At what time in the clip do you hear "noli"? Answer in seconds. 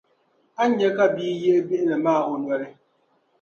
2.41-2.67